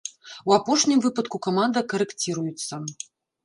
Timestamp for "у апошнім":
0.51-1.03